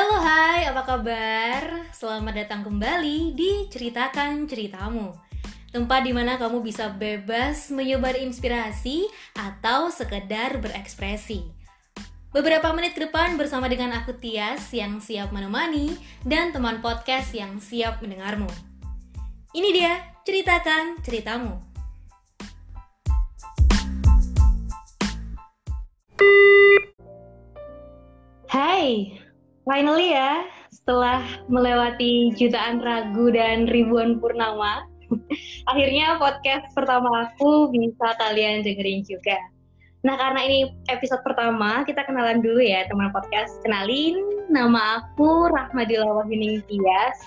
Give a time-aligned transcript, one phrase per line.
[0.00, 1.92] Halo hai, apa kabar?
[1.92, 5.12] Selamat datang kembali di Ceritakan Ceritamu
[5.76, 9.04] Tempat di mana kamu bisa bebas menyebar inspirasi
[9.36, 11.44] atau sekedar berekspresi
[12.32, 15.92] Beberapa menit ke depan bersama dengan aku Tias yang siap menemani
[16.24, 18.48] dan teman podcast yang siap mendengarmu.
[19.52, 21.60] Ini dia, ceritakan ceritamu.
[28.48, 29.20] Hai,
[29.70, 30.42] finally ya,
[30.74, 34.82] setelah melewati jutaan ragu dan ribuan purnama,
[35.70, 39.38] akhirnya podcast pertama aku bisa kalian dengerin juga.
[40.02, 40.58] Nah, karena ini
[40.90, 43.62] episode pertama, kita kenalan dulu ya teman podcast.
[43.62, 44.18] Kenalin,
[44.50, 47.20] nama aku Rahmadila Wahyuning Tias.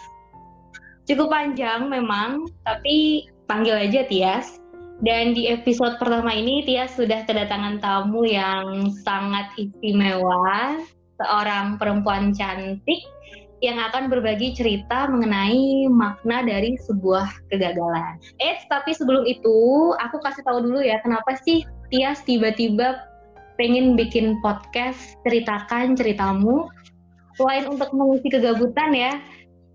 [1.08, 4.60] Cukup panjang memang, tapi panggil aja Tias.
[5.06, 10.82] Dan di episode pertama ini Tias sudah kedatangan tamu yang sangat istimewa,
[11.24, 13.00] seorang perempuan cantik
[13.64, 18.20] yang akan berbagi cerita mengenai makna dari sebuah kegagalan.
[18.44, 19.56] Eh, tapi sebelum itu,
[20.04, 23.08] aku kasih tahu dulu ya, kenapa sih Tias tiba-tiba
[23.56, 26.68] pengen bikin podcast ceritakan ceritamu
[27.40, 29.22] selain untuk mengisi kegabutan ya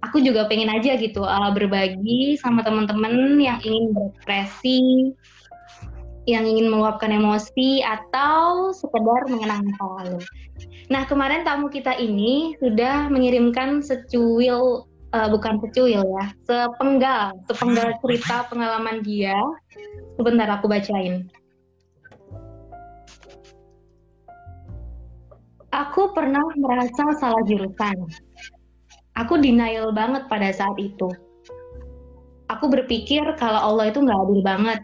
[0.02, 5.14] aku juga pengen aja gitu uh, berbagi sama teman-teman yang ingin berekspresi
[6.28, 10.20] yang ingin meluapkan emosi atau sekedar mengenang masa lalu.
[10.88, 18.48] Nah kemarin tamu kita ini sudah mengirimkan secuil uh, bukan secuil ya, sepenggal, sepenggal cerita
[18.48, 19.36] pengalaman dia.
[20.16, 21.28] Sebentar aku bacain.
[25.68, 28.08] Aku pernah merasa salah jurusan.
[29.14, 31.06] Aku denial banget pada saat itu.
[32.48, 34.80] Aku berpikir kalau Allah itu nggak adil banget.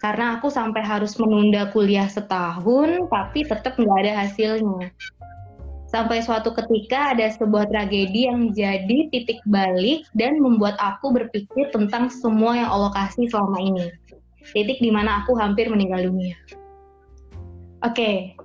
[0.00, 4.88] Karena aku sampai harus menunda kuliah setahun, tapi tetap nggak ada hasilnya.
[5.92, 12.08] Sampai suatu ketika ada sebuah tragedi yang jadi titik balik dan membuat aku berpikir tentang
[12.08, 13.92] semua yang Allah kasih selama ini.
[14.56, 16.38] Titik di mana aku hampir meninggal dunia.
[17.84, 18.38] Oke,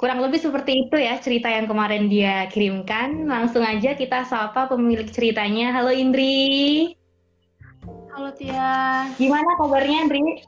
[0.00, 3.28] Kurang lebih seperti itu ya cerita yang kemarin dia kirimkan.
[3.28, 5.76] Langsung aja kita sapa pemilik ceritanya.
[5.76, 6.96] Halo Indri.
[8.08, 9.12] Halo Tia.
[9.20, 10.40] Gimana kabarnya Indri?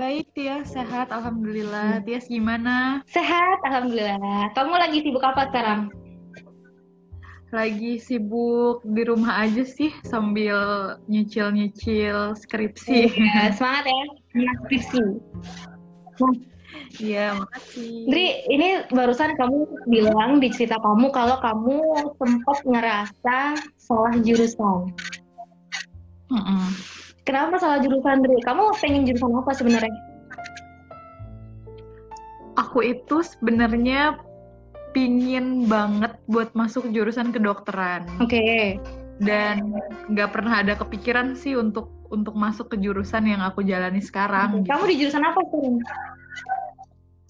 [0.00, 2.00] Baik Tia, sehat Alhamdulillah.
[2.08, 3.04] Tias gimana?
[3.04, 4.48] Sehat Alhamdulillah.
[4.56, 5.92] Kamu lagi sibuk apa sekarang?
[7.52, 10.56] Lagi sibuk di rumah aja sih sambil
[11.04, 13.12] nyicil-nyicil skripsi.
[13.12, 13.92] Ya, semangat
[14.32, 15.04] ya, skripsi.
[16.16, 16.34] Nah,
[16.96, 18.08] Iya, makasih.
[18.08, 21.76] Dri, ini barusan kamu bilang di cerita kamu kalau kamu
[22.16, 23.36] sempat ngerasa
[23.76, 24.96] salah jurusan.
[26.32, 26.99] Mm -mm.
[27.28, 28.40] Kenapa salah jurusan, Dri?
[28.42, 29.94] Kamu pengen jurusan apa sebenarnya?
[32.58, 34.20] Aku itu sebenarnya
[34.90, 38.08] pingin banget buat masuk jurusan kedokteran.
[38.18, 38.36] Oke.
[38.36, 38.66] Okay.
[39.20, 39.76] Dan
[40.08, 44.66] nggak pernah ada kepikiran sih untuk untuk masuk ke jurusan yang aku jalani sekarang.
[44.66, 44.90] Kamu gitu.
[44.90, 45.76] di jurusan apa sekarang?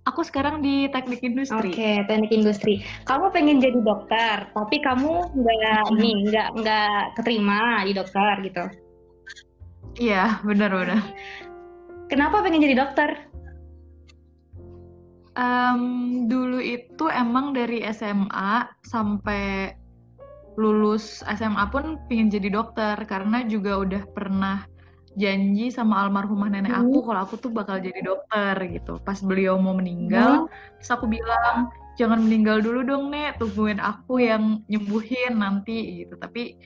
[0.08, 1.70] Aku sekarang di teknik industri.
[1.70, 2.80] Oke, okay, teknik industri.
[3.04, 8.64] Kamu pengen jadi dokter, tapi kamu nggak nih nggak nggak keterima di dokter gitu.
[10.00, 11.04] Iya, benar-benar.
[12.08, 13.28] Kenapa pengen jadi dokter?
[15.36, 19.76] Um, dulu itu emang dari SMA sampai
[20.58, 24.66] lulus SMA pun pengen jadi dokter karena juga udah pernah
[25.14, 27.06] janji sama almarhumah nenek aku hmm.
[27.06, 28.98] kalau aku tuh bakal jadi dokter gitu.
[29.04, 30.80] Pas beliau mau meninggal, hmm.
[30.80, 36.16] terus aku bilang jangan meninggal dulu dong nek, tungguin aku yang nyembuhin nanti gitu.
[36.16, 36.56] Tapi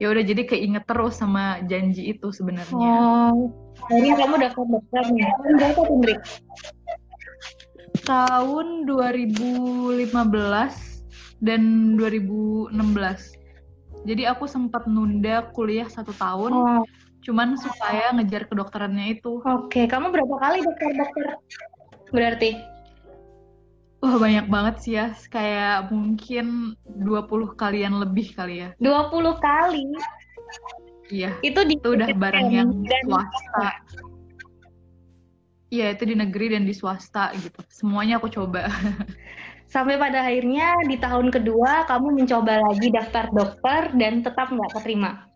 [0.00, 2.72] ya udah jadi keinget terus sama janji itu sebenarnya.
[2.72, 3.52] Oh,
[3.92, 5.28] jadi kamu daftar dokter nih.
[5.28, 6.00] Tahun berapa tuh,
[8.08, 10.08] Tahun 2015
[11.44, 11.62] dan
[12.00, 12.72] 2016.
[14.08, 16.52] Jadi aku sempat nunda kuliah satu tahun.
[16.56, 16.80] Oh
[17.20, 19.44] cuman supaya ngejar kedokterannya itu.
[19.44, 21.36] Oke, kamu berapa kali dokter-dokter
[22.10, 22.56] berarti?
[24.00, 28.68] Wah banyak banget sih ya, kayak mungkin 20 kalian lebih kali ya.
[28.80, 29.84] 20 kali?
[31.12, 32.70] Iya, itu, di itu udah barang yang
[33.04, 33.68] swasta.
[35.68, 37.60] Iya, itu di negeri dan di swasta gitu.
[37.68, 38.72] Semuanya aku coba.
[39.74, 45.28] Sampai pada akhirnya di tahun kedua kamu mencoba lagi daftar dokter dan tetap nggak keterima.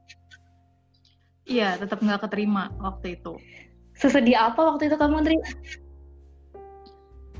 [1.44, 3.36] Iya, tetap nggak keterima waktu itu.
[3.94, 5.38] Sesedih apa waktu itu kamu, Tri?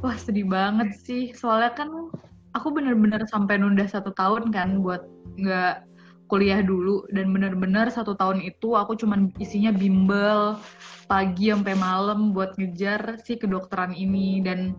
[0.05, 1.33] Wah, sedih banget sih.
[1.33, 1.89] Soalnya kan
[2.53, 5.01] aku bener-bener sampai nunda satu tahun kan buat
[5.41, 5.89] nggak
[6.29, 10.61] kuliah dulu dan bener-bener satu tahun itu aku cuman isinya bimbel
[11.09, 14.77] pagi sampai malam buat ngejar si kedokteran ini dan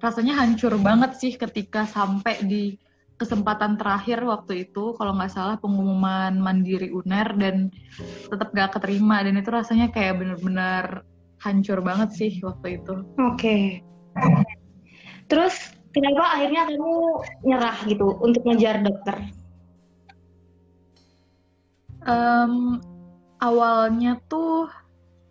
[0.00, 2.76] rasanya hancur banget sih ketika sampai di
[3.16, 7.72] kesempatan terakhir waktu itu kalau nggak salah pengumuman mandiri uner dan
[8.28, 11.00] tetap gak keterima dan itu rasanya kayak bener-bener
[11.40, 13.04] hancur banget sih waktu itu.
[13.16, 13.36] Oke.
[13.40, 13.64] Okay.
[15.26, 15.54] Terus
[15.90, 16.94] kenapa akhirnya kamu
[17.42, 19.16] nyerah gitu untuk ngejar dokter?
[22.06, 22.78] Um,
[23.42, 24.70] awalnya tuh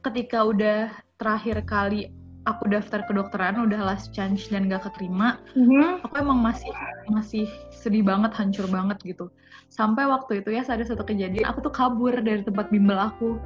[0.03, 2.11] ketika udah terakhir kali
[2.45, 6.05] aku daftar kedokteran udah last chance dan gak keterima, mm-hmm.
[6.05, 6.69] aku emang masih
[7.09, 9.33] masih sedih banget, hancur banget gitu.
[9.73, 13.41] Sampai waktu itu ya ada satu kejadian, aku tuh kabur dari tempat bimbel aku.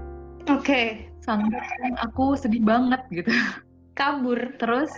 [0.52, 0.66] Oke.
[0.66, 0.86] Okay.
[1.24, 1.62] Sampai
[2.02, 3.32] aku sedih banget gitu.
[3.96, 4.40] Kabur.
[4.60, 4.92] Terus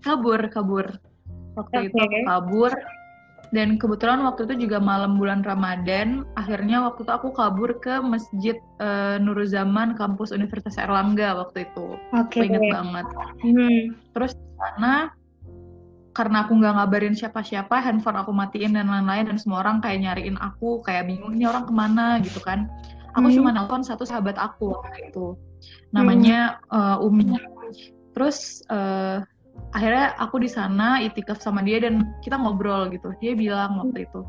[0.00, 0.86] kabur, kabur.
[1.58, 1.88] Waktu okay.
[1.90, 2.72] itu aku kabur,
[3.50, 8.56] dan kebetulan waktu itu juga malam bulan Ramadan akhirnya waktu itu aku kabur ke masjid
[8.78, 12.46] uh, Nuruzaman kampus Universitas Erlangga waktu itu okay.
[12.46, 13.06] inget banget
[13.42, 13.98] hmm.
[14.14, 15.10] terus sana
[16.14, 20.38] karena aku nggak ngabarin siapa-siapa handphone aku matiin dan lain-lain dan semua orang kayak nyariin
[20.38, 22.70] aku kayak bingung ini orang ke mana gitu kan
[23.18, 23.36] aku hmm.
[23.42, 25.34] cuma nelfon satu sahabat aku waktu itu
[25.90, 27.02] namanya hmm.
[27.02, 27.34] uh, Umi
[28.14, 29.26] terus uh,
[29.70, 33.14] akhirnya aku di sana itikaf sama dia dan kita ngobrol gitu.
[33.22, 34.22] Dia bilang waktu itu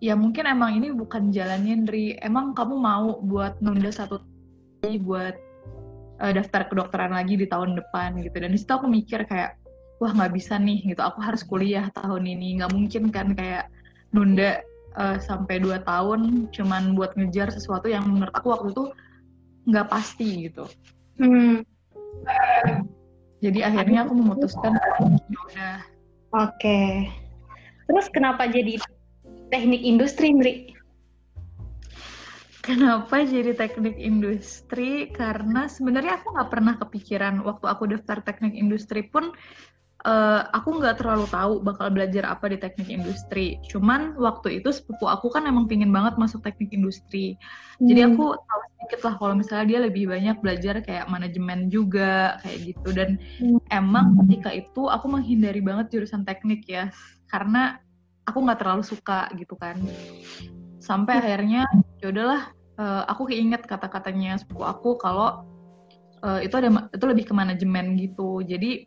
[0.00, 2.18] ya mungkin emang ini bukan jalannya Ndri.
[2.24, 4.18] Emang kamu mau buat nunda satu
[5.04, 5.36] buat
[6.24, 8.36] uh, daftar kedokteran lagi di tahun depan gitu.
[8.40, 9.60] Dan di situ aku mikir kayak
[10.00, 11.04] wah nggak bisa nih gitu.
[11.04, 12.58] Aku harus kuliah tahun ini.
[12.58, 13.68] Nggak mungkin kan kayak
[14.10, 14.64] nunda
[14.96, 18.84] uh, sampai dua tahun cuman buat ngejar sesuatu yang menurut aku waktu itu
[19.68, 20.64] nggak pasti gitu.
[21.20, 21.62] Hmm
[23.40, 25.76] jadi akhirnya aku memutuskan ya udah
[26.36, 27.08] oke okay.
[27.88, 28.80] terus kenapa jadi
[29.50, 30.80] teknik industri Mri
[32.60, 35.08] Kenapa jadi teknik industri?
[35.10, 39.32] Karena sebenarnya aku nggak pernah kepikiran waktu aku daftar teknik industri pun
[40.04, 43.56] uh, aku nggak terlalu tahu bakal belajar apa di teknik industri.
[43.68, 47.40] Cuman waktu itu sepupu aku kan emang pingin banget masuk teknik industri.
[47.80, 47.88] Hmm.
[47.88, 48.59] Jadi aku tahu
[48.90, 52.88] sedikit lah kalau misalnya dia lebih banyak belajar kayak manajemen juga kayak gitu.
[52.90, 53.62] Dan hmm.
[53.70, 56.90] emang ketika itu aku menghindari banget jurusan teknik ya,
[57.30, 57.78] karena
[58.26, 59.78] aku nggak terlalu suka gitu kan
[60.82, 61.22] sampai hmm.
[61.22, 61.62] akhirnya
[62.02, 62.42] ya udahlah
[62.82, 65.46] uh, aku keinget kata-katanya sepupu aku kalau
[66.26, 68.86] uh, itu ada itu lebih ke manajemen gitu jadi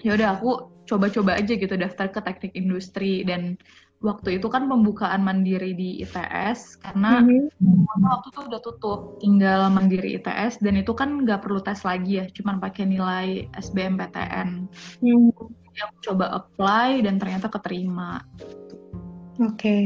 [0.00, 0.50] ya udah aku
[0.88, 3.60] coba-coba aja gitu daftar ke teknik industri dan
[4.00, 8.00] waktu itu kan pembukaan mandiri di ITS karena mm-hmm.
[8.00, 12.26] waktu itu udah tutup tinggal mandiri ITS dan itu kan nggak perlu tes lagi ya
[12.32, 14.68] cuman pakai nilai SBMPTN
[15.04, 18.20] mm-hmm aku coba apply dan ternyata keterima.
[19.40, 19.82] Oke, okay.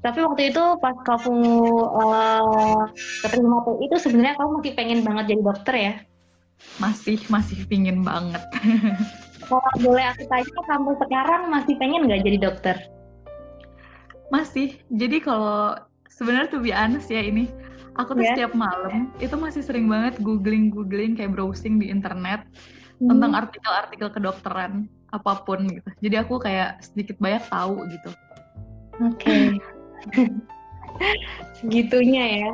[0.00, 1.44] tapi waktu itu pas kamu
[1.76, 2.88] uh,
[3.20, 5.94] keterima itu sebenarnya kamu masih pengen banget jadi dokter ya?
[6.80, 8.40] Masih, masih pingin banget.
[9.44, 12.76] Kalau boleh aku tanya, kamu sekarang masih pengen nggak jadi dokter?
[14.32, 14.78] Masih.
[14.92, 15.76] Jadi kalau
[16.08, 17.50] sebenarnya tuh honest ya ini,
[17.98, 18.34] aku tuh yeah.
[18.34, 22.42] setiap malam itu masih sering banget googling-googling kayak browsing di internet
[22.98, 23.10] hmm.
[23.10, 25.88] tentang artikel-artikel kedokteran apa pun gitu.
[26.02, 28.10] Jadi aku kayak sedikit banyak tahu gitu.
[29.02, 29.22] Oke.
[29.22, 29.42] Okay.
[31.58, 32.50] Segitunya ya.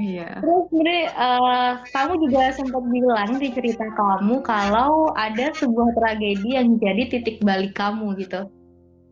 [0.00, 0.30] Iya.
[0.40, 6.80] Terus sebenarnya uh, kamu juga sempat bilang di cerita kamu kalau ada sebuah tragedi yang
[6.80, 8.48] jadi titik balik kamu gitu.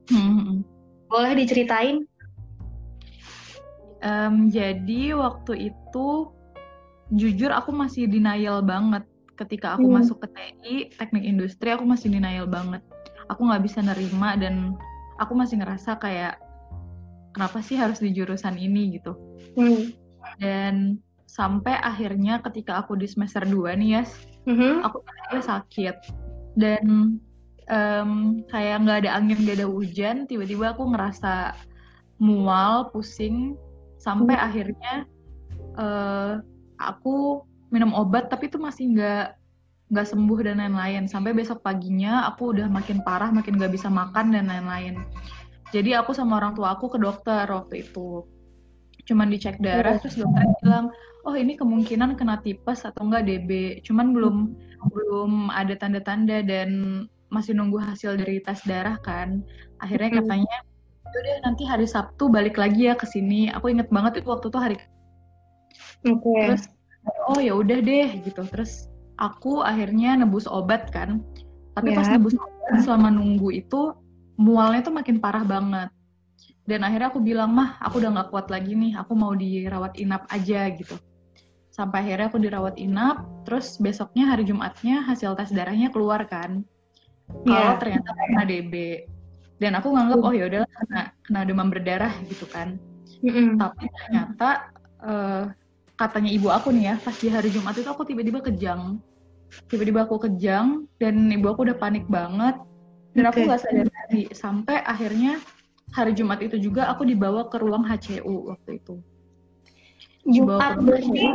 [0.09, 0.65] Hmm.
[1.09, 2.05] Boleh diceritain?
[3.99, 6.31] Um, jadi waktu itu
[7.11, 9.03] jujur aku masih denial banget
[9.39, 9.97] ketika aku hmm.
[10.03, 12.85] masuk ke TI teknik industri aku masih denial banget
[13.33, 14.75] aku nggak bisa nerima dan
[15.17, 16.37] aku masih ngerasa kayak
[17.33, 19.15] kenapa sih harus di jurusan ini gitu
[19.57, 19.95] hmm.
[20.43, 20.99] dan
[21.29, 24.11] sampai akhirnya ketika aku di semester 2 nih ya yes,
[24.49, 25.05] hmm aku
[25.39, 25.97] sakit
[26.59, 27.17] dan
[27.69, 31.55] um, kayak nggak ada angin nggak ada hujan tiba-tiba aku ngerasa
[32.19, 33.55] mual pusing
[34.01, 34.47] sampai hmm.
[34.47, 34.95] akhirnya
[35.79, 36.43] uh,
[36.81, 39.39] aku minum obat tapi itu masih nggak
[39.89, 44.37] nggak sembuh dan lain-lain sampai besok paginya aku udah makin parah makin nggak bisa makan
[44.37, 45.01] dan lain-lain
[45.73, 48.25] jadi aku sama orang tua aku ke dokter waktu itu
[49.09, 50.01] cuman dicek darah iya.
[50.01, 50.93] terus dokter bilang
[51.25, 54.37] oh ini kemungkinan kena tipes atau enggak DB cuman belum
[54.93, 59.45] belum ada tanda-tanda dan masih nunggu hasil dari tes darah kan.
[59.81, 60.57] Akhirnya katanya
[61.09, 63.53] udah nanti hari Sabtu balik lagi ya ke sini.
[63.53, 64.77] Aku inget banget itu waktu itu hari
[66.05, 66.45] okay.
[66.53, 66.65] terus
[67.29, 68.43] oh ya udah deh gitu.
[68.49, 68.89] Terus
[69.21, 71.21] aku akhirnya nebus obat kan.
[71.77, 71.99] Tapi yeah.
[72.01, 73.95] pas nebus obat selama nunggu itu
[74.41, 75.91] mualnya tuh makin parah banget.
[76.69, 80.29] Dan akhirnya aku bilang mah aku udah nggak kuat lagi nih aku mau dirawat inap
[80.29, 80.97] aja gitu.
[81.73, 86.67] Sampai akhirnya aku dirawat inap terus besoknya hari Jumatnya hasil tes darahnya keluar kan
[87.29, 87.77] kalau yeah.
[87.77, 88.75] ternyata kena DB
[89.59, 92.79] dan aku nganggap oh ya udahlah kena kena demam berdarah gitu kan
[93.21, 93.59] Mm-mm.
[93.59, 94.51] tapi ternyata
[95.03, 95.45] eh,
[95.99, 99.03] katanya ibu aku nih ya pas di hari Jumat itu aku tiba-tiba kejang
[99.67, 102.55] tiba-tiba aku kejang dan ibu aku udah panik banget
[103.19, 103.47] dan aku Oke.
[103.51, 105.43] nggak sadar diri sampai akhirnya
[105.91, 109.03] hari Jumat itu juga aku dibawa ke ruang HCU waktu itu
[110.29, 111.35] Jumat berarti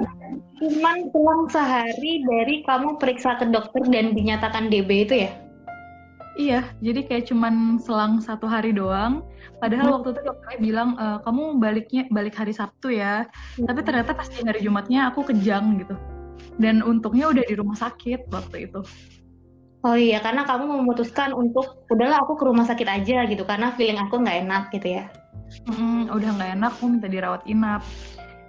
[0.62, 5.32] cuman selang sehari dari kamu periksa ke dokter dan dinyatakan DB itu ya?
[6.34, 9.22] Iya, jadi kayak cuman selang satu hari doang.
[9.62, 13.30] Padahal waktu itu dokternya bilang e, kamu baliknya balik hari Sabtu ya.
[13.54, 15.94] Tapi ternyata pas di hari Jumatnya aku kejang gitu.
[16.58, 18.82] Dan untungnya udah di rumah sakit waktu itu.
[19.84, 24.00] Oh iya, karena kamu memutuskan untuk udahlah aku ke rumah sakit aja gitu karena feeling
[24.00, 25.06] aku nggak enak gitu ya.
[25.70, 27.86] Mm, udah nggak enak, aku minta dirawat inap.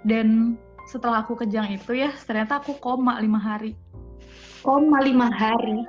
[0.09, 0.57] Dan
[0.89, 3.77] setelah aku kejang itu ya, ternyata aku koma lima hari.
[4.65, 5.85] Koma lima hari.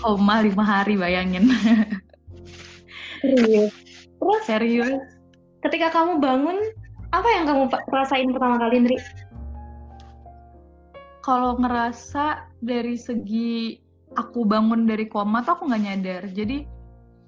[0.00, 1.50] Koma lima hari, bayangin.
[3.22, 3.74] Serius.
[4.18, 5.02] Terus Serius.
[5.58, 6.58] ketika kamu bangun,
[7.10, 8.96] apa yang kamu rasain pertama kali, Ndri?
[11.26, 13.76] Kalau ngerasa dari segi
[14.16, 16.22] aku bangun dari koma tuh aku nggak nyadar.
[16.30, 16.64] Jadi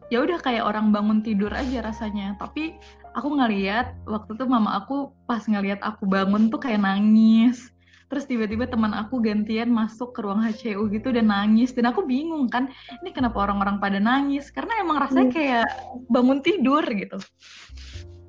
[0.08, 2.38] ya udah kayak orang bangun tidur aja rasanya.
[2.40, 2.78] Tapi
[3.12, 7.74] aku ngeliat waktu itu mama aku pas ngeliat aku bangun tuh kayak nangis.
[8.10, 11.70] Terus tiba-tiba teman aku gantian masuk ke ruang HCU gitu dan nangis.
[11.70, 12.66] Dan aku bingung kan,
[13.06, 14.50] ini kenapa orang-orang pada nangis?
[14.50, 15.36] Karena emang rasanya Hmm.
[15.38, 15.66] kayak
[16.10, 17.22] bangun tidur gitu.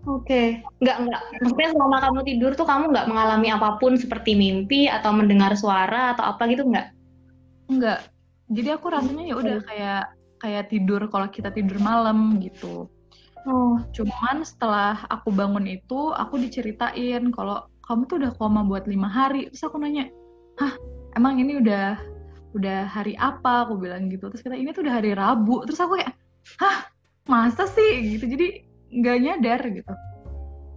[0.06, 1.22] Oke, nggak nggak.
[1.46, 6.14] Maksudnya selama kamu tidur tuh kamu nggak mengalami apa pun seperti mimpi atau mendengar suara
[6.18, 6.88] atau apa gitu nggak?
[7.70, 8.10] Enggak.
[8.50, 10.04] Jadi aku rasanya ya udah kayak
[10.42, 12.90] kayak tidur kalau kita tidur malam gitu.
[13.46, 19.12] Oh, Cuman setelah aku bangun itu, aku diceritain kalau kamu tuh udah koma buat lima
[19.12, 19.52] hari.
[19.52, 20.08] Terus aku nanya,
[20.64, 20.80] hah
[21.20, 22.00] emang ini udah
[22.56, 23.68] udah hari apa?
[23.68, 24.32] Aku bilang gitu.
[24.32, 25.68] Terus kata ini tuh udah hari Rabu.
[25.68, 26.16] Terus aku kayak,
[26.64, 26.88] hah
[27.28, 28.32] masa sih gitu.
[28.32, 28.64] Jadi
[28.96, 29.94] nggak nyadar gitu.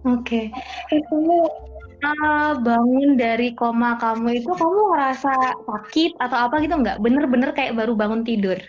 [0.05, 0.53] Oke,
[0.91, 1.39] Terus kamu
[2.05, 5.33] uh, bangun dari koma kamu itu kamu ngerasa
[5.65, 6.99] sakit atau apa gitu nggak?
[6.99, 8.59] Bener-bener kayak baru bangun tidur.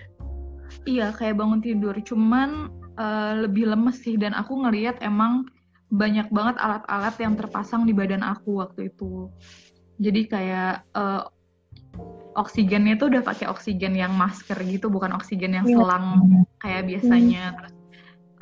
[0.86, 1.98] Iya kayak bangun tidur.
[1.98, 4.14] Cuman eh, lebih lemes sih.
[4.14, 5.50] Dan aku ngeliat emang
[5.86, 9.30] banyak banget alat-alat yang terpasang di badan aku waktu itu.
[10.02, 11.22] Jadi kayak eh,
[12.36, 15.76] oksigennya tuh udah pakai oksigen yang masker gitu, bukan oksigen yang Iya.
[15.80, 16.06] selang
[16.60, 17.44] kayak biasanya.
[17.56, 17.72] Terus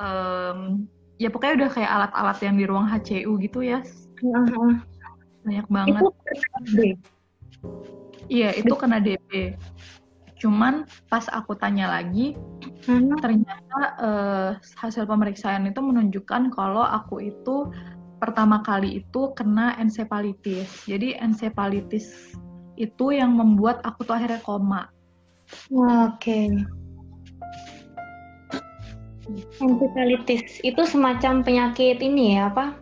[0.03, 0.59] em,
[1.23, 3.79] ya pokoknya udah kayak alat-alat yang di ruang HCU gitu ya,
[4.19, 4.75] Heeh.
[5.47, 6.03] banyak banget.
[6.03, 6.83] Itu.
[8.27, 9.55] Iya itu kena DP.
[10.45, 12.37] Cuman pas aku tanya lagi,
[12.85, 13.17] Hmm.
[13.17, 17.73] ternyata eh, hasil pemeriksaan itu menunjukkan kalau aku itu
[18.21, 20.69] pertama kali itu kena encephalitis.
[20.85, 22.37] Jadi encephalitis
[22.77, 24.93] itu yang membuat aku tuh akhirnya koma.
[25.73, 26.53] Oke.
[29.57, 32.77] Encephalitis itu semacam penyakit ini ya apa?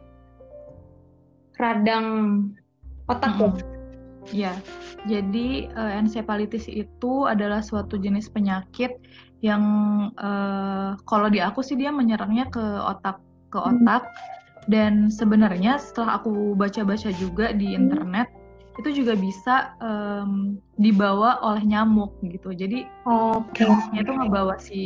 [1.62, 2.06] Radang
[3.06, 3.38] otak?
[3.38, 3.54] Mm-mm.
[3.54, 3.71] Ya,
[5.02, 8.94] jadi eh, encephalitis itu adalah suatu jenis penyakit
[9.42, 9.62] yang
[10.14, 13.18] eh, kalau di aku sih dia menyerangnya ke otak
[13.50, 13.82] ke Hmm.
[13.82, 14.06] otak
[14.70, 17.90] dan sebenarnya setelah aku baca-baca juga di Hmm.
[17.90, 18.30] internet
[18.80, 22.56] itu juga bisa em, dibawa oleh nyamuk gitu.
[22.56, 23.68] Jadi Oke.
[23.68, 24.80] nyamuknya itu ngebawa si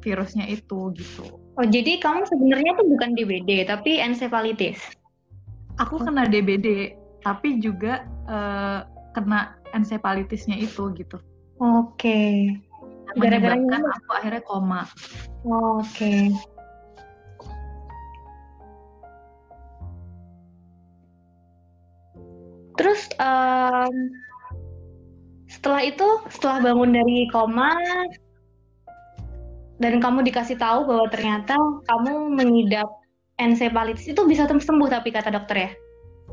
[0.00, 1.26] virusnya itu gitu.
[1.58, 4.78] Oh, jadi kamu sebenarnya tuh bukan DBD, tapi encephalitis.
[5.82, 6.94] Aku kena DBD,
[7.26, 11.18] tapi juga eh, kena encephalitisnya itu gitu.
[11.58, 12.54] Oke.
[13.18, 13.98] Gara-gara menyebabkan nyamuk?
[13.98, 14.82] aku akhirnya koma.
[15.44, 16.30] Oke.
[22.78, 23.94] Terus em,
[25.50, 27.76] setelah itu, setelah bangun dari koma
[29.80, 31.56] dan kamu dikasih tahu bahwa ternyata
[31.88, 32.88] kamu mengidap
[33.40, 35.70] encephalitis itu bisa sembuh tapi kata dokter ya.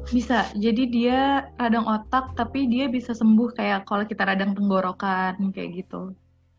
[0.07, 1.19] Bisa, jadi dia
[1.59, 6.15] radang otak, tapi dia bisa sembuh kayak kalau kita radang tenggorokan kayak gitu.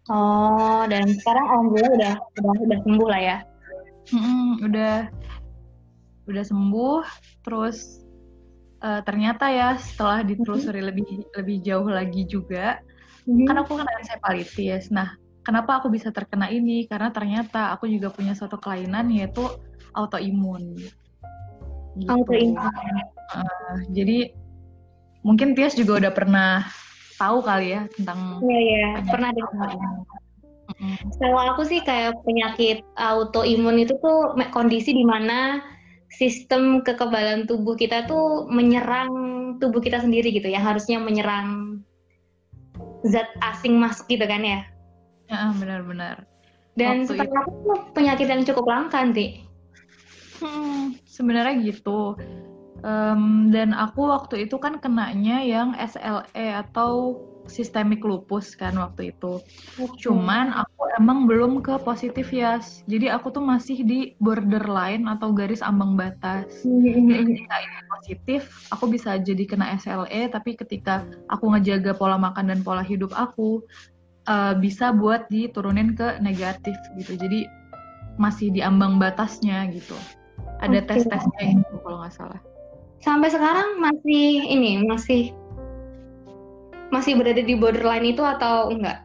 [0.08, 3.36] Oh, dan sekarang alhamdulillah udah udah udah sembuh lah ya.
[4.12, 4.94] Mm-mm, udah
[6.28, 7.02] udah sembuh,
[7.44, 8.04] terus
[8.84, 12.80] eh, ternyata ya setelah ditelusuri lebih lebih jauh lagi juga,
[13.24, 14.92] kan aku kena encephalitis.
[14.92, 16.84] Nah, kenapa aku bisa terkena ini?
[16.84, 19.44] Karena ternyata aku juga punya suatu kelainan yaitu
[19.96, 20.76] autoimun.
[21.98, 22.32] Gitu.
[23.28, 24.18] Eh, jadi
[25.26, 26.50] mungkin Tias juga udah pernah
[27.18, 29.70] tahu kali ya tentang Iya, iya, pernah dengar.
[31.18, 35.58] Kalau aku sih kayak penyakit autoimun itu tuh kondisi di mana
[36.08, 39.10] sistem kekebalan tubuh kita tuh menyerang
[39.58, 41.82] tubuh kita sendiri gitu ya, harusnya menyerang
[43.04, 44.60] zat asing masuk gitu kan ya.
[45.28, 46.24] Ya, benar-benar.
[46.78, 49.47] Dan setelah itu penyakit yang cukup langka, nanti.
[50.38, 52.18] Hmm, sebenarnya gitu.
[52.86, 57.18] Um, dan aku waktu itu kan kenanya yang SLE atau
[57.50, 59.42] sistemik lupus kan waktu itu.
[59.80, 60.06] Okay.
[60.06, 62.60] Cuman aku emang belum ke positif ya.
[62.86, 66.62] Jadi aku tuh masih di borderline atau garis ambang batas.
[66.62, 67.08] Mm-hmm.
[67.08, 68.40] Ketika ini positif,
[68.70, 70.30] aku bisa jadi kena SLE.
[70.30, 71.02] Tapi ketika
[71.32, 73.64] aku ngejaga pola makan dan pola hidup aku,
[74.28, 77.16] uh, bisa buat diturunin ke negatif gitu.
[77.16, 77.48] Jadi
[78.20, 79.96] masih di ambang batasnya gitu.
[80.58, 80.86] Ada okay.
[80.90, 82.40] tes-tesnya itu kalau nggak salah
[82.98, 85.30] sampai sekarang masih ini masih
[86.88, 89.04] masih berada di borderline itu atau enggak?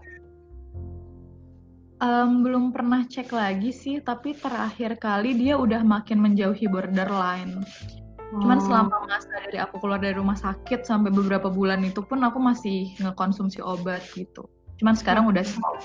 [2.03, 7.63] Um, belum pernah cek lagi sih, tapi terakhir kali dia udah makin menjauhi borderline.
[7.63, 8.43] Oh.
[8.43, 12.43] Cuman selama masa dari aku keluar dari rumah sakit sampai beberapa bulan itu pun aku
[12.43, 14.48] masih ngekonsumsi obat gitu.
[14.83, 15.79] Cuman sekarang udah stop.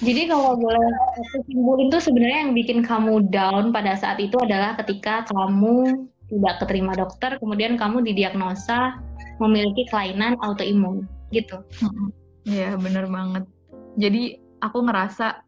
[0.00, 0.80] Jadi kalau boleh
[1.20, 6.54] aku simpulin tuh sebenarnya yang bikin kamu down pada saat itu adalah ketika kamu tidak
[6.64, 8.96] keterima dokter, kemudian kamu didiagnosa
[9.36, 11.60] memiliki kelainan autoimun gitu.
[12.48, 13.44] Iya, bener banget.
[14.00, 15.44] Jadi aku ngerasa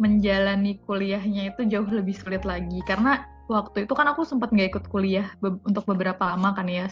[0.00, 4.84] menjalani kuliahnya itu jauh lebih sulit lagi karena waktu itu kan aku sempat nggak ikut
[4.88, 6.88] kuliah be untuk beberapa lama kan ya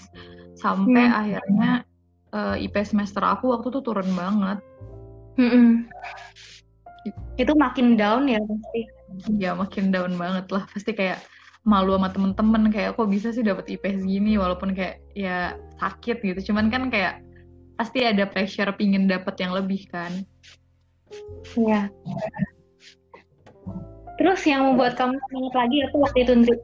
[0.54, 1.19] sampai hmm.
[1.19, 1.71] akhirnya
[2.37, 4.59] uh, IP semester aku waktu itu turun banget.
[5.40, 5.88] Hmm
[7.40, 8.80] itu makin down ya pasti.
[9.40, 10.64] Ya makin down banget lah.
[10.71, 11.25] Pasti kayak
[11.64, 14.37] malu sama temen-temen kayak kok bisa sih dapat IP segini?
[14.37, 16.52] Walaupun kayak ya sakit gitu.
[16.52, 17.25] Cuman kan kayak
[17.80, 20.12] pasti ada pressure pingin dapat yang lebih kan.
[21.57, 21.88] Iya.
[24.21, 26.57] Terus yang membuat kamu semangat lagi apa waktu itu Ndri?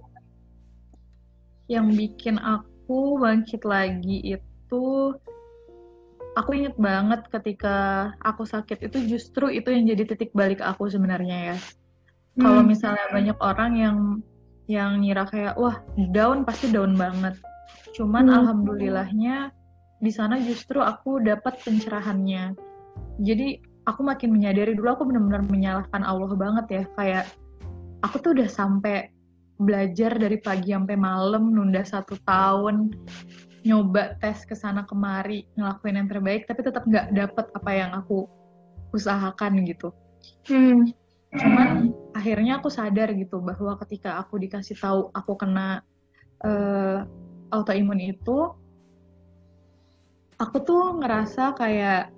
[1.72, 4.84] Yang bikin aku bangkit lagi itu
[6.36, 11.54] aku inget banget ketika aku sakit itu justru itu yang jadi titik balik aku sebenarnya
[11.54, 11.56] ya.
[12.36, 12.42] Hmm.
[12.44, 13.98] Kalau misalnya banyak orang yang
[14.68, 15.80] yang ngira kayak wah
[16.12, 17.40] down pasti down banget.
[17.96, 18.36] Cuman hmm.
[18.36, 19.36] alhamdulillahnya
[20.04, 22.52] di sana justru aku dapat pencerahannya.
[23.24, 23.56] Jadi
[23.88, 27.24] aku makin menyadari dulu aku benar-benar menyalahkan Allah banget ya kayak
[28.04, 29.08] aku tuh udah sampai
[29.56, 32.92] belajar dari pagi sampai malam nunda satu tahun
[33.66, 38.28] nyoba tes ke sana kemari ngelakuin yang terbaik tapi tetap nggak dapet apa yang aku
[38.94, 39.90] usahakan gitu.
[40.46, 40.90] Hmm.
[41.36, 45.84] cuman akhirnya aku sadar gitu bahwa ketika aku dikasih tahu aku kena
[46.40, 47.04] uh,
[47.52, 48.56] autoimun itu
[50.40, 52.14] aku tuh ngerasa kayak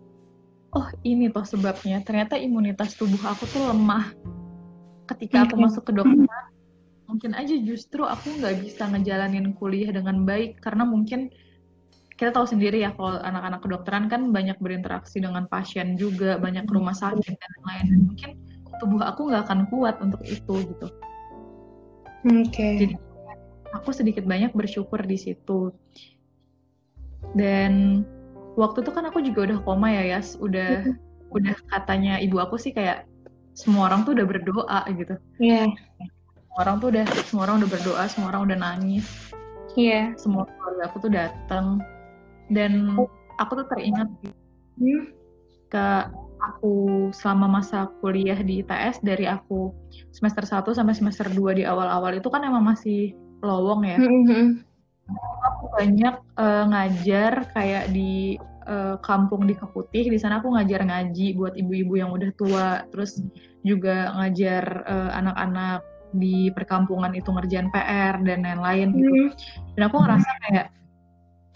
[0.72, 2.02] oh ini toh sebabnya.
[2.04, 4.12] Ternyata imunitas tubuh aku tuh lemah
[5.08, 6.28] ketika aku masuk ke dokter
[7.08, 11.32] mungkin aja justru aku nggak bisa ngejalanin kuliah dengan baik karena mungkin
[12.20, 16.72] kita tahu sendiri ya kalau anak-anak kedokteran kan banyak berinteraksi dengan pasien juga banyak ke
[16.76, 18.30] rumah sakit dan lain-lain mungkin
[18.76, 20.86] tubuh aku nggak akan kuat untuk itu gitu.
[22.28, 22.52] Oke.
[22.52, 22.74] Okay.
[22.78, 22.94] Jadi
[23.72, 25.74] aku sedikit banyak bersyukur di situ.
[27.34, 28.02] Dan
[28.54, 30.86] waktu itu kan aku juga udah koma ya Yas, udah
[31.34, 33.06] udah katanya ibu aku sih kayak
[33.54, 35.14] semua orang tuh udah berdoa gitu.
[35.42, 35.70] Iya.
[35.70, 36.17] Yeah
[36.56, 39.06] orang tuh udah semua orang udah berdoa semua orang udah nangis
[39.76, 40.18] iya yeah.
[40.18, 41.66] semua keluarga aku tuh datang
[42.48, 42.96] dan
[43.36, 44.08] aku tuh teringat
[44.80, 45.12] hmm?
[45.68, 45.86] ke
[46.38, 49.74] aku selama masa kuliah di ITS dari aku
[50.14, 53.98] semester 1 sampai semester 2 di awal-awal itu kan emang masih lowong ya.
[53.98, 54.46] Mm -hmm.
[55.54, 58.36] Aku banyak uh, ngajar kayak di
[58.68, 60.12] uh, kampung di Keputih.
[60.12, 62.68] Di sana aku ngajar ngaji buat ibu-ibu yang udah tua.
[62.92, 63.18] Terus
[63.66, 69.12] juga ngajar eh, anak-anak uh, di perkampungan itu ngerjain PR dan lain-lain gitu.
[69.12, 69.30] Mm.
[69.76, 70.66] Dan aku ngerasa kayak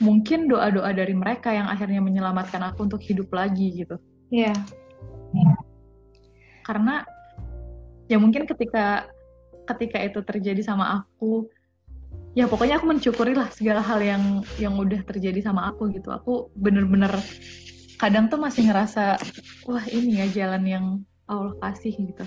[0.03, 3.97] mungkin doa-doa dari mereka yang akhirnya menyelamatkan aku untuk hidup lagi gitu.
[4.35, 4.53] Iya.
[5.33, 5.57] Yeah.
[6.67, 7.07] Karena
[8.11, 9.09] ya mungkin ketika
[9.63, 11.47] ketika itu terjadi sama aku
[12.35, 16.11] ya pokoknya aku mensyukuri lah segala hal yang yang udah terjadi sama aku gitu.
[16.11, 17.15] Aku bener-bener
[17.97, 19.17] kadang tuh masih ngerasa
[19.71, 20.85] wah ini ya jalan yang
[21.31, 22.25] Allah kasih gitu.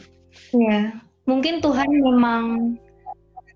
[0.55, 2.43] Iya mungkin Tuhan memang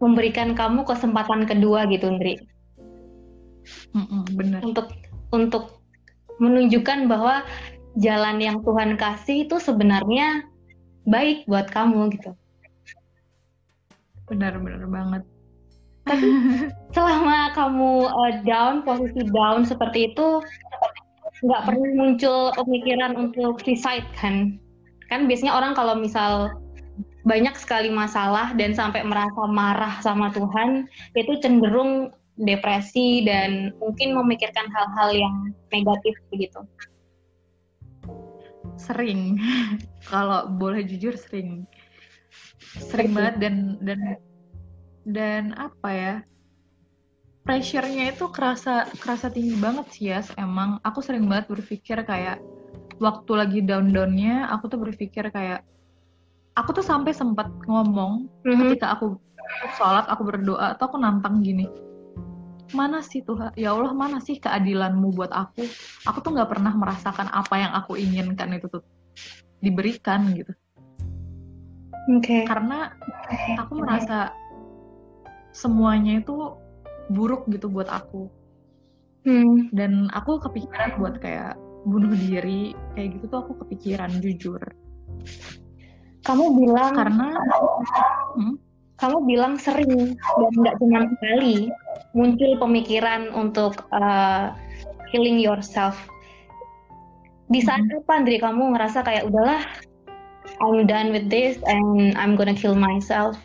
[0.01, 2.37] memberikan kamu kesempatan kedua gitu, Ndri.
[4.33, 4.59] benar.
[4.65, 4.87] Untuk
[5.29, 5.83] untuk
[6.41, 7.45] menunjukkan bahwa
[7.99, 10.47] jalan yang Tuhan kasih itu sebenarnya
[11.05, 12.31] baik buat kamu gitu.
[14.29, 15.23] Benar-benar banget.
[16.07, 16.27] Tapi
[16.95, 20.41] selama kamu uh, down, posisi down seperti itu,
[21.45, 24.57] nggak perlu muncul pemikiran untuk suicide kan?
[25.09, 26.53] Kan biasanya orang kalau misal
[27.27, 34.71] banyak sekali masalah dan sampai merasa marah sama Tuhan itu cenderung depresi dan mungkin memikirkan
[34.71, 35.35] hal-hal yang
[35.75, 36.63] negatif begitu.
[38.79, 39.35] sering.
[40.11, 41.67] Kalau boleh jujur sering.
[42.79, 43.99] Sering banget dan dan
[45.03, 46.15] dan apa ya?
[47.43, 52.39] Pressure-nya itu kerasa kerasa tinggi banget sih ya emang aku sering banget berpikir kayak
[53.01, 55.65] waktu lagi down-downnya aku tuh berpikir kayak
[56.59, 58.59] aku tuh sampai sempat ngomong mm-hmm.
[58.67, 59.15] ketika aku
[59.79, 61.65] sholat aku berdoa atau aku nantang gini
[62.75, 65.65] mana sih Tuhan ya Allah mana sih keadilanmu buat aku
[66.05, 68.85] aku tuh nggak pernah merasakan apa yang aku inginkan itu tuh
[69.63, 70.53] diberikan gitu
[72.13, 72.45] okay.
[72.45, 72.93] karena
[73.57, 74.37] aku merasa
[75.49, 76.53] semuanya itu
[77.09, 78.29] buruk gitu buat aku
[79.25, 79.73] hmm.
[79.73, 81.57] dan aku kepikiran buat kayak
[81.89, 84.61] bunuh diri kayak gitu tuh aku kepikiran jujur
[86.27, 87.27] kamu bilang karena
[88.35, 88.55] hmm?
[88.99, 91.71] kamu bilang sering dan nggak cuma sekali
[92.11, 94.51] muncul pemikiran untuk uh,
[95.13, 95.95] killing yourself
[97.49, 98.03] di saat hmm.
[98.03, 99.63] apa Andri kamu ngerasa kayak udahlah
[100.59, 103.39] I'm done with this and I'm gonna kill myself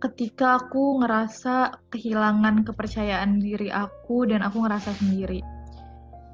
[0.00, 5.44] ketika aku ngerasa kehilangan kepercayaan diri aku dan aku ngerasa sendiri.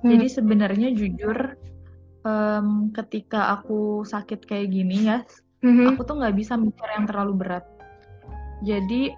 [0.07, 0.15] Hmm.
[0.15, 1.59] Jadi sebenarnya jujur
[2.27, 5.23] um, ketika aku sakit kayak gini ya,
[5.63, 5.95] hmm.
[5.95, 7.65] aku tuh nggak bisa mikir yang terlalu berat.
[8.67, 9.15] Jadi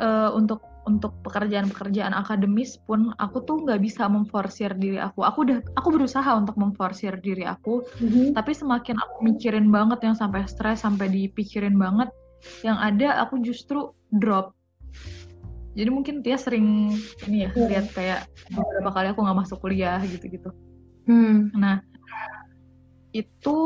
[0.00, 5.26] uh, untuk untuk pekerjaan-pekerjaan akademis pun aku tuh nggak bisa memforsir diri aku.
[5.26, 8.32] Aku udah aku berusaha untuk memforsir diri aku, mm-hmm.
[8.38, 12.08] tapi semakin aku mikirin banget yang sampai stres, sampai dipikirin banget,
[12.62, 14.56] yang ada aku justru drop
[15.76, 16.96] jadi mungkin dia sering
[17.28, 17.68] ini ya yeah.
[17.68, 20.50] lihat kayak beberapa kali aku nggak masuk kuliah gitu-gitu
[21.06, 21.52] hmm.
[21.52, 21.84] nah
[23.24, 23.56] itu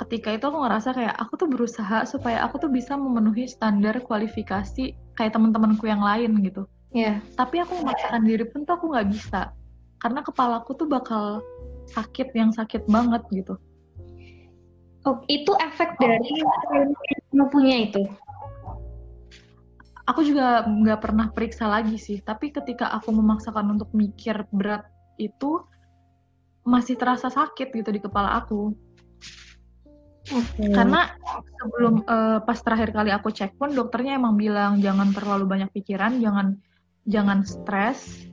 [0.00, 4.94] ketika itu aku ngerasa kayak aku tuh berusaha supaya aku tuh bisa memenuhi standar kualifikasi
[5.14, 6.66] kayak teman-temanku yang lain gitu.
[6.94, 7.18] Iya.
[7.22, 7.36] Yeah.
[7.38, 9.54] Tapi aku memaksakan diri pun tuh aku nggak bisa
[10.02, 11.40] karena kepalaku tuh bakal
[11.88, 13.54] sakit yang sakit banget gitu.
[15.04, 16.40] Oh, itu efek dari
[17.28, 18.02] kamu punya itu?
[20.08, 24.84] Aku juga nggak pernah periksa lagi sih, tapi ketika aku memaksakan untuk mikir berat
[25.20, 25.60] itu
[26.64, 28.72] masih terasa sakit gitu di kepala aku.
[30.24, 30.72] Okay.
[30.72, 31.12] Karena
[31.60, 36.16] sebelum uh, pas terakhir kali aku cek pun dokternya emang bilang jangan terlalu banyak pikiran,
[36.16, 36.56] jangan
[37.04, 38.24] jangan stres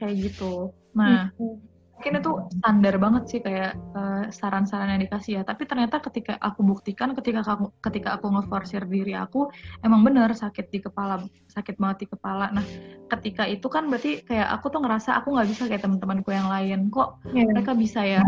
[0.00, 0.72] kayak gitu.
[0.96, 1.69] Nah, okay
[2.00, 5.42] mungkin itu standar banget sih kayak uh, saran-saran yang dikasih ya.
[5.44, 9.52] Tapi ternyata ketika aku buktikan ketika aku ketika aku ngeforsir diri aku
[9.84, 11.20] emang bener sakit di kepala
[11.52, 12.48] sakit banget di kepala.
[12.56, 12.64] Nah
[13.12, 16.88] ketika itu kan berarti kayak aku tuh ngerasa aku nggak bisa kayak teman-temanku yang lain.
[16.88, 17.44] Kok yeah.
[17.44, 18.24] mereka bisa ya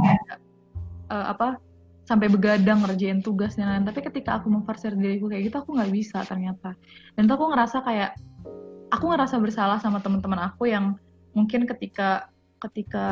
[1.09, 1.57] uh, apa
[2.05, 5.89] sampai begadang ngerjain tugas dan lain tapi ketika aku memforsir diriku kayak gitu aku nggak
[5.97, 6.77] bisa ternyata.
[7.17, 8.21] Dan tuh aku ngerasa kayak
[8.93, 10.93] aku ngerasa bersalah sama teman-teman aku yang
[11.33, 12.29] mungkin ketika
[12.63, 13.07] ketika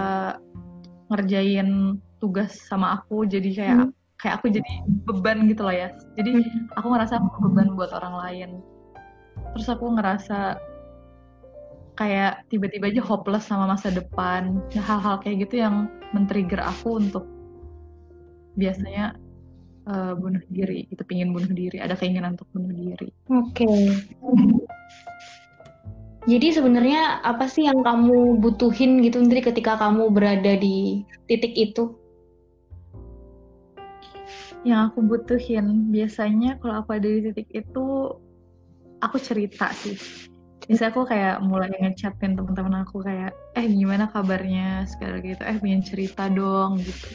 [1.11, 3.93] ngerjain tugas sama aku jadi kayak hmm.
[4.21, 4.71] kayak aku jadi
[5.09, 6.79] beban gitu loh ya jadi hmm.
[6.79, 8.51] aku ngerasa aku beban buat orang lain
[9.57, 10.61] terus aku ngerasa
[11.99, 17.27] kayak tiba-tiba aja hopeless sama masa depan ya, hal-hal kayak gitu yang men-trigger aku untuk
[18.57, 19.19] biasanya
[19.91, 24.01] uh, bunuh diri itu pingin bunuh diri ada keinginan untuk bunuh diri oke okay.
[26.29, 31.97] Jadi sebenarnya apa sih yang kamu butuhin gitu Indri ketika kamu berada di titik itu?
[34.61, 38.13] Yang aku butuhin biasanya kalau aku ada di titik itu
[39.01, 39.97] aku cerita sih.
[40.69, 45.81] Bisa aku kayak mulai ngechatin teman-teman aku kayak eh gimana kabarnya sekarang gitu eh pengen
[45.81, 47.09] cerita dong gitu.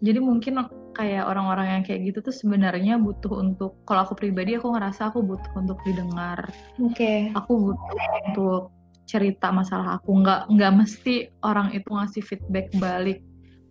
[0.00, 4.70] Jadi mungkin kayak orang-orang yang kayak gitu tuh sebenarnya butuh untuk kalau aku pribadi aku
[4.70, 6.48] ngerasa aku butuh untuk didengar.
[6.78, 6.94] Oke.
[6.94, 7.18] Okay.
[7.34, 7.98] Aku butuh
[8.30, 8.62] untuk
[9.04, 13.20] cerita masalah aku nggak nggak mesti orang itu ngasih feedback balik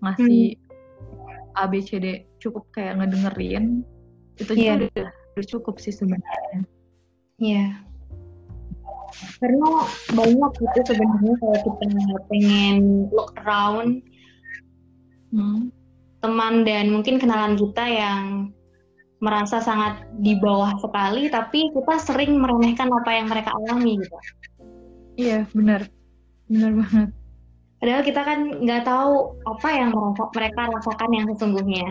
[0.05, 1.57] ngasih hmm.
[1.57, 3.81] A B C D cukup kayak ngedengerin
[4.37, 4.77] itu yeah.
[4.77, 6.61] juga udah, udah cukup sih sebenarnya.
[7.41, 7.55] Iya.
[7.57, 7.71] Yeah.
[9.41, 9.69] Karena
[10.13, 14.05] banyak itu sebenarnya kalau kita pengen look around
[15.33, 15.73] hmm
[16.23, 18.55] teman dan mungkin kenalan kita yang
[19.19, 24.17] merasa sangat di bawah sekali, tapi kita sering meremehkan apa yang mereka alami gitu.
[25.19, 25.87] Iya, benar.
[26.47, 27.09] Benar banget.
[27.83, 29.91] Padahal kita kan nggak tahu apa yang
[30.31, 31.87] mereka rasakan yang sesungguhnya.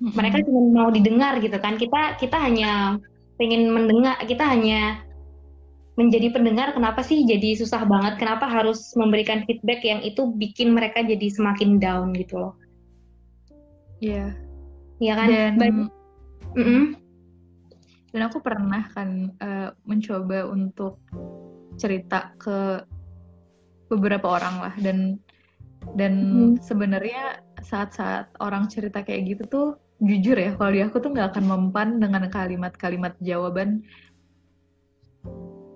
[0.00, 1.80] Mereka cuma mau didengar gitu kan.
[1.80, 3.00] Kita kita hanya
[3.40, 5.00] pengen mendengar, kita hanya
[5.98, 11.02] menjadi pendengar kenapa sih jadi susah banget kenapa harus memberikan feedback yang itu bikin mereka
[11.02, 12.54] jadi semakin down gitu loh
[13.98, 14.30] iya
[15.00, 15.12] yeah.
[15.12, 15.74] iya kan dan
[16.54, 16.84] mm -mm.
[18.14, 21.02] dan aku pernah kan uh, mencoba untuk
[21.80, 22.84] cerita ke
[23.90, 25.18] beberapa orang lah dan
[25.96, 26.62] dan hmm.
[26.62, 29.68] sebenarnya saat-saat orang cerita kayak gitu tuh
[30.00, 33.84] jujur ya kalau di aku tuh nggak akan mempan dengan kalimat-kalimat jawaban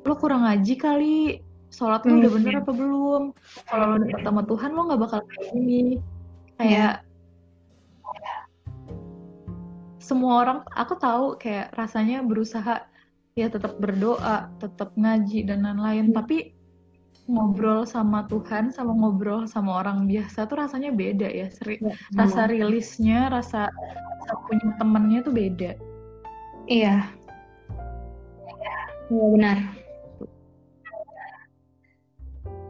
[0.05, 1.19] lo kurang ngaji kali.
[1.75, 3.23] Sholat lo udah bener apa belum?
[3.67, 5.99] Kalau lo deket sama Tuhan lo nggak bakal kayak gini.
[6.55, 8.43] Kayak yeah.
[9.99, 12.85] semua orang aku tahu kayak rasanya berusaha
[13.35, 16.13] ya tetap berdoa tetap ngaji dan lain-lain.
[16.13, 16.17] Hmm.
[16.23, 16.55] tapi
[17.25, 22.47] ngobrol sama Tuhan sama ngobrol sama orang biasa tuh rasanya beda ya Seri, ya, rasa
[22.53, 25.73] rilisnya rasa, rasa punya temennya tuh beda.
[26.69, 27.09] Iya.
[29.09, 29.84] Iya benar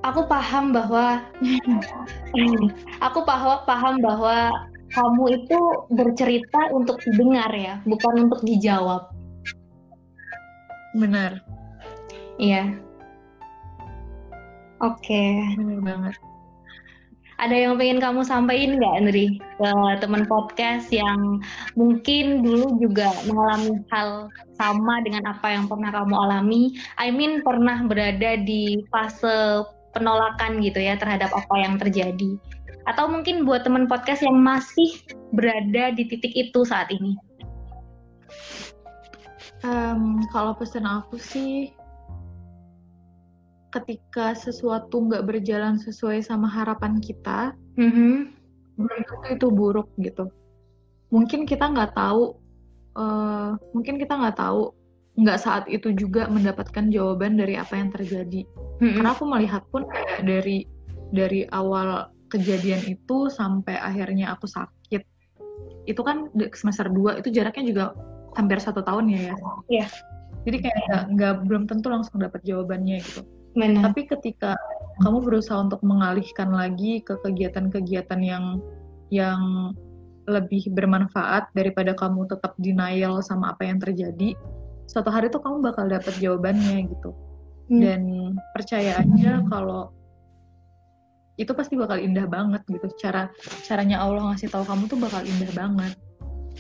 [0.04, 1.24] aku paham bahwa
[3.06, 4.52] aku paham paham bahwa
[4.92, 5.58] kamu itu
[5.90, 9.10] bercerita untuk didengar ya bukan untuk dijawab
[10.94, 11.40] benar
[12.38, 12.76] iya
[14.82, 15.00] Oke.
[15.06, 15.56] Okay.
[15.56, 16.14] Benar banget.
[17.34, 19.26] Ada yang pengen kamu sampaikan nggak, Andri,
[19.58, 21.42] ke teman podcast yang
[21.74, 26.78] mungkin dulu juga mengalami hal sama dengan apa yang pernah kamu alami?
[26.94, 32.36] I mean, pernah berada di fase penolakan gitu ya terhadap apa yang terjadi.
[32.84, 35.00] Atau mungkin buat teman podcast yang masih
[35.32, 37.16] berada di titik itu saat ini?
[39.64, 41.72] Um, kalau pesan aku sih
[43.72, 48.30] ketika sesuatu nggak berjalan sesuai sama harapan kita, mm-hmm.
[48.76, 50.28] belum tentu itu buruk gitu.
[51.08, 52.36] Mungkin kita nggak tahu,
[53.00, 54.76] uh, mungkin kita nggak tahu
[55.14, 58.42] nggak saat itu juga mendapatkan jawaban dari apa yang terjadi.
[58.82, 58.94] Mm-hmm.
[58.98, 60.66] Karena aku melihat pun kayak dari
[61.14, 65.06] dari awal kejadian itu sampai akhirnya aku sakit,
[65.86, 66.26] itu kan
[66.58, 67.84] semester 2 itu jaraknya juga
[68.34, 69.34] hampir satu tahun ya ya.
[69.70, 69.86] Iya.
[70.44, 73.22] Jadi kayak nggak belum tentu langsung dapat jawabannya gitu.
[73.54, 73.94] Benar.
[73.94, 74.58] Tapi ketika
[75.06, 78.58] kamu berusaha untuk mengalihkan lagi ke kegiatan-kegiatan yang
[79.14, 79.70] yang
[80.26, 84.34] lebih bermanfaat daripada kamu tetap denial sama apa yang terjadi,
[84.88, 87.10] suatu hari tuh kamu bakal dapat jawabannya gitu.
[87.72, 87.80] Hmm.
[87.80, 88.00] Dan
[88.52, 89.92] percaya aja kalau
[91.34, 92.86] itu pasti bakal indah banget gitu.
[93.00, 93.32] Cara
[93.66, 95.92] caranya Allah ngasih tahu kamu tuh bakal indah banget.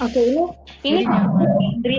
[0.02, 0.18] Oke,
[0.82, 1.06] ini ini
[1.86, 1.98] Jadi,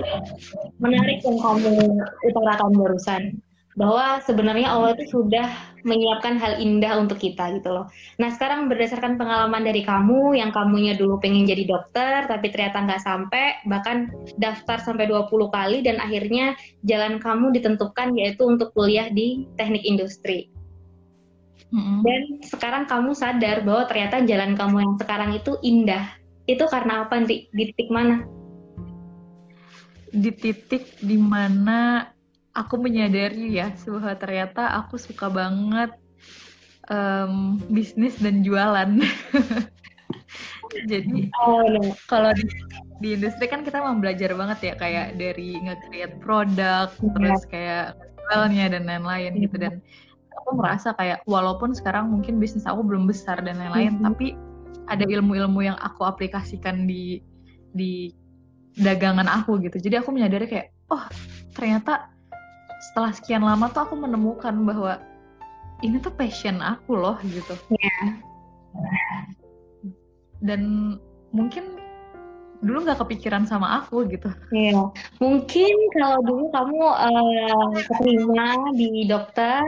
[0.83, 1.95] menarik yang kamu
[2.27, 3.39] utarakan barusan
[3.75, 5.51] bahwa sebenarnya Allah itu sudah
[5.83, 7.91] menyiapkan hal indah untuk kita gitu loh.
[8.17, 13.03] Nah sekarang berdasarkan pengalaman dari kamu yang kamunya dulu pengen jadi dokter tapi ternyata nggak
[13.03, 14.09] sampai bahkan
[14.39, 16.55] daftar sampai 20 kali dan akhirnya
[16.87, 20.49] jalan kamu ditentukan yaitu untuk kuliah di teknik industri.
[21.75, 21.99] Mm-hmm.
[22.01, 26.15] Dan sekarang kamu sadar bahwa ternyata jalan kamu yang sekarang itu indah.
[26.47, 28.23] Itu karena apa Di titik mana?
[30.15, 32.14] Di titik di mana
[32.55, 35.91] aku menyadari ya bahwa ternyata aku suka banget
[36.87, 39.03] um, bisnis dan jualan.
[40.89, 41.93] Jadi oh, iya.
[42.09, 42.43] kalau di,
[42.99, 47.11] di industri kan kita mau belajar banget ya kayak dari nge-create produk, yeah.
[47.15, 47.85] terus kayak
[48.25, 49.43] jualnya dan lain-lain yeah.
[49.45, 49.73] gitu dan
[50.35, 54.07] aku merasa kayak walaupun sekarang mungkin bisnis aku belum besar dan lain-lain, mm -hmm.
[54.11, 54.27] tapi
[54.91, 57.23] ada ilmu-ilmu yang aku aplikasikan di
[57.71, 58.11] di
[58.75, 59.79] dagangan aku gitu.
[59.79, 61.03] Jadi aku menyadari kayak oh
[61.55, 62.14] ternyata
[62.81, 64.99] setelah sekian lama tuh aku menemukan bahwa
[65.83, 67.55] ini tuh passion aku loh gitu.
[67.71, 68.19] Yeah.
[70.43, 70.61] Dan
[71.35, 71.79] mungkin
[72.63, 74.31] dulu nggak kepikiran sama aku gitu.
[74.55, 74.85] Iya, yeah.
[75.19, 79.61] mungkin kalau dulu kamu uh, keterima di dokter,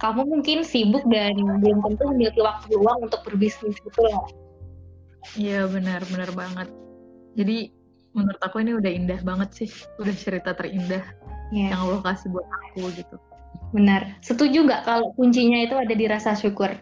[0.00, 4.26] kamu mungkin sibuk dan belum tentu memiliki waktu luang untuk berbisnis gitu loh.
[5.36, 6.68] Iya benar, benar banget.
[7.36, 7.70] Jadi
[8.16, 11.04] menurut aku ini udah indah banget sih, udah cerita terindah
[11.54, 11.74] yeah.
[11.74, 13.16] yang Allah kasih buat aku gitu.
[13.72, 14.16] Benar.
[14.24, 16.72] Setuju nggak kalau kuncinya itu ada di rasa syukur?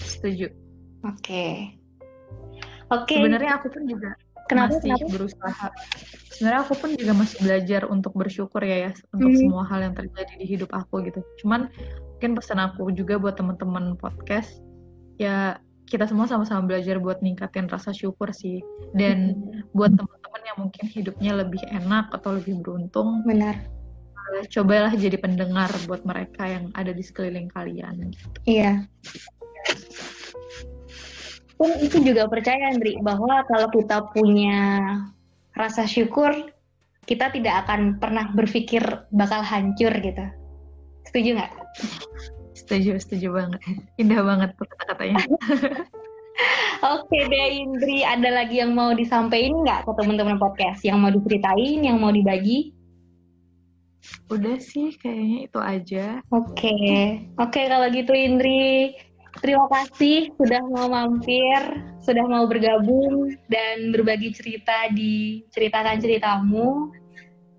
[0.00, 0.52] Setuju.
[1.04, 1.20] Oke.
[1.20, 1.52] Okay.
[2.92, 3.04] Oke.
[3.08, 3.16] Okay.
[3.20, 4.10] Sebenarnya aku pun juga
[4.48, 5.12] kenapa, masih kenapa?
[5.12, 5.66] berusaha.
[6.36, 9.40] Sebenarnya aku pun juga masih belajar untuk bersyukur ya ya untuk hmm.
[9.40, 11.20] semua hal yang terjadi di hidup aku gitu.
[11.44, 11.68] Cuman
[12.16, 14.64] mungkin pesan aku juga buat teman-teman podcast
[15.20, 18.60] ya kita semua sama-sama belajar buat ningkatin rasa syukur sih
[18.98, 19.70] dan hmm.
[19.76, 19.94] buat
[20.36, 23.56] teman-teman yang mungkin hidupnya lebih enak atau lebih beruntung benar.
[24.36, 28.12] uh, cobalah jadi pendengar buat mereka yang ada di sekeliling kalian.
[28.44, 28.84] Iya.
[31.56, 34.84] Pun itu juga percaya Andri bahwa kalau kita punya
[35.56, 36.52] rasa syukur
[37.08, 40.26] kita tidak akan pernah berpikir bakal hancur gitu.
[41.08, 41.52] Setuju nggak?
[42.52, 43.60] Setuju setuju banget.
[43.96, 45.24] Indah banget tuh kata-katanya
[46.86, 50.86] Oke deh Indri, ada lagi yang mau disampaikan nggak ke teman-teman podcast?
[50.86, 52.70] Yang mau diceritain, yang mau dibagi?
[54.30, 56.06] Udah sih, kayaknya itu aja.
[56.30, 56.78] Oke,
[57.42, 58.94] oke kalau gitu Indri,
[59.42, 61.58] terima kasih sudah mau mampir,
[62.06, 66.94] sudah mau bergabung dan berbagi cerita di ceritakan ceritamu.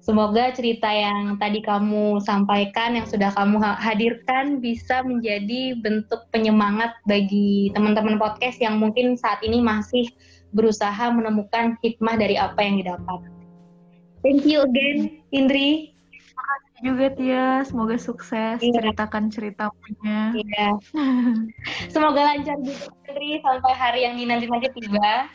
[0.07, 7.75] Semoga cerita yang tadi kamu sampaikan, yang sudah kamu hadirkan bisa menjadi bentuk penyemangat bagi
[7.75, 10.07] teman-teman podcast yang mungkin saat ini masih
[10.55, 13.19] berusaha menemukan hikmah dari apa yang didapat.
[14.23, 15.91] Thank you again, Indri.
[16.07, 18.75] Terima kasih juga Tia, semoga sukses yeah.
[18.79, 19.75] ceritakan ceritamu.
[20.07, 20.79] Iya.
[21.93, 25.27] Semoga lancar juga Indri sampai hari yang dinanti-nanti tiba.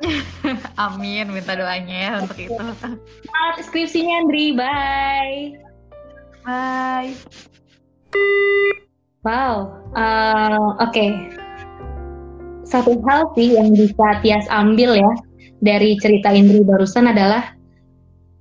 [0.80, 2.56] Amin, minta doanya ya untuk itu.
[2.56, 5.36] Semangat skripsinya Andri, bye.
[6.44, 7.12] Bye.
[9.20, 10.90] Wow, uh, oke.
[10.90, 11.10] Okay.
[12.64, 15.12] Satu hal sih yang bisa Tias ambil ya
[15.60, 17.52] dari cerita Indri barusan adalah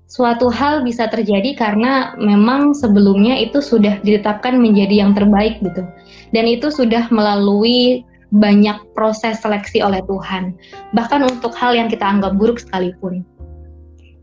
[0.10, 5.84] suatu hal bisa terjadi karena memang sebelumnya itu sudah ditetapkan menjadi yang terbaik gitu.
[6.32, 10.54] Dan itu sudah melalui banyak proses seleksi oleh Tuhan,
[10.94, 13.26] bahkan untuk hal yang kita anggap buruk sekalipun.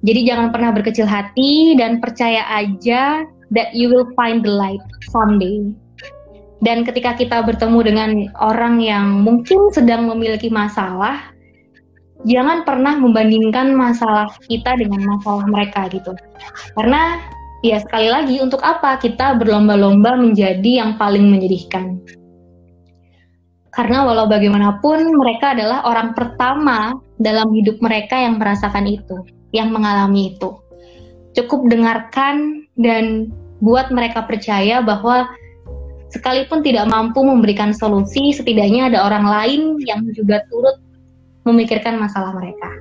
[0.06, 5.66] Jadi jangan pernah berkecil hati dan percaya aja that you will find the light someday.
[6.62, 11.34] Dan ketika kita bertemu dengan orang yang mungkin sedang memiliki masalah,
[12.24, 16.16] jangan pernah membandingkan masalah kita dengan masalah mereka gitu.
[16.78, 17.20] Karena
[17.60, 22.00] ya sekali lagi untuk apa kita berlomba-lomba menjadi yang paling menyedihkan.
[23.76, 29.20] Karena walau bagaimanapun mereka adalah orang pertama dalam hidup mereka yang merasakan itu,
[29.52, 30.56] yang mengalami itu.
[31.36, 33.28] Cukup dengarkan dan
[33.60, 35.28] buat mereka percaya bahwa
[36.08, 40.80] sekalipun tidak mampu memberikan solusi, setidaknya ada orang lain yang juga turut
[41.44, 42.72] memikirkan masalah mereka.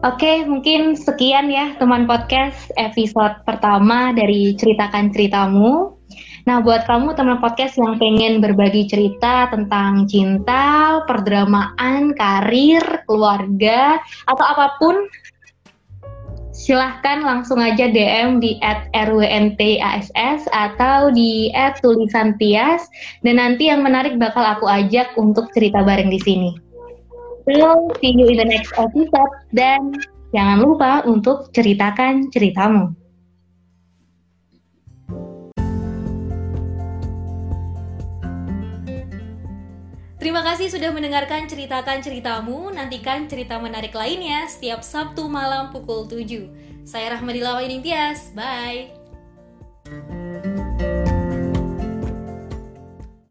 [0.00, 5.99] Oke, mungkin sekian ya teman podcast episode pertama dari Ceritakan Ceritamu.
[6.48, 14.44] Nah, buat kamu teman podcast yang pengen berbagi cerita tentang cinta, perdramaan, karir, keluarga, atau
[14.44, 14.96] apa pun,
[16.60, 18.60] silahkan langsung aja DM di
[18.92, 21.48] @rwntass atau di
[21.80, 22.88] @tulisantias
[23.24, 26.50] dan nanti yang menarik bakal aku ajak untuk cerita bareng di sini.
[27.48, 29.96] So, see you in the next episode dan
[30.36, 32.92] jangan lupa untuk ceritakan ceritamu.
[40.20, 42.68] Terima kasih sudah mendengarkan ceritakan ceritamu.
[42.76, 46.84] Nantikan cerita menarik lainnya setiap Sabtu malam pukul 7.
[46.84, 48.28] Saya Rahmadillah Waiding Tias.
[48.36, 48.92] Bye.